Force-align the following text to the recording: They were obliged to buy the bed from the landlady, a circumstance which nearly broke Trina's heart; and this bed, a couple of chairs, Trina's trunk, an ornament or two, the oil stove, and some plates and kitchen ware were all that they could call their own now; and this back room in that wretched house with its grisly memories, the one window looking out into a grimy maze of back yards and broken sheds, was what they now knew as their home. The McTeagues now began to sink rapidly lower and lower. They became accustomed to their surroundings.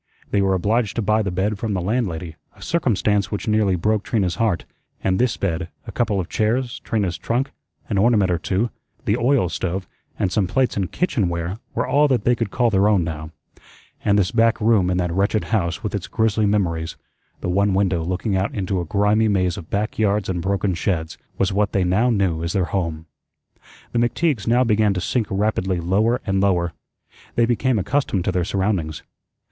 They 0.31 0.41
were 0.41 0.55
obliged 0.55 0.95
to 0.95 1.03
buy 1.03 1.21
the 1.21 1.29
bed 1.29 1.59
from 1.59 1.75
the 1.75 1.79
landlady, 1.79 2.35
a 2.55 2.61
circumstance 2.63 3.29
which 3.29 3.47
nearly 3.47 3.75
broke 3.75 4.01
Trina's 4.01 4.37
heart; 4.37 4.65
and 5.03 5.19
this 5.19 5.37
bed, 5.37 5.67
a 5.85 5.91
couple 5.91 6.19
of 6.19 6.27
chairs, 6.27 6.79
Trina's 6.79 7.19
trunk, 7.19 7.51
an 7.87 7.99
ornament 7.99 8.31
or 8.31 8.39
two, 8.39 8.71
the 9.05 9.15
oil 9.15 9.47
stove, 9.47 9.87
and 10.17 10.31
some 10.31 10.47
plates 10.47 10.75
and 10.75 10.91
kitchen 10.91 11.29
ware 11.29 11.59
were 11.75 11.85
all 11.85 12.07
that 12.07 12.23
they 12.23 12.33
could 12.35 12.49
call 12.49 12.71
their 12.71 12.87
own 12.87 13.03
now; 13.03 13.29
and 14.03 14.17
this 14.17 14.31
back 14.31 14.59
room 14.59 14.89
in 14.89 14.97
that 14.97 15.13
wretched 15.13 15.43
house 15.43 15.83
with 15.83 15.93
its 15.93 16.07
grisly 16.07 16.47
memories, 16.47 16.95
the 17.41 17.47
one 17.49 17.75
window 17.75 18.03
looking 18.03 18.35
out 18.35 18.51
into 18.55 18.81
a 18.81 18.85
grimy 18.85 19.27
maze 19.27 19.55
of 19.55 19.69
back 19.69 19.99
yards 19.99 20.27
and 20.27 20.41
broken 20.41 20.73
sheds, 20.73 21.19
was 21.37 21.53
what 21.53 21.73
they 21.73 21.83
now 21.83 22.09
knew 22.09 22.43
as 22.43 22.53
their 22.53 22.65
home. 22.65 23.05
The 23.91 23.99
McTeagues 23.99 24.47
now 24.47 24.63
began 24.63 24.95
to 24.95 24.99
sink 24.99 25.27
rapidly 25.29 25.79
lower 25.79 26.21
and 26.25 26.41
lower. 26.41 26.73
They 27.35 27.45
became 27.45 27.77
accustomed 27.77 28.25
to 28.25 28.31
their 28.31 28.43
surroundings. 28.45 29.03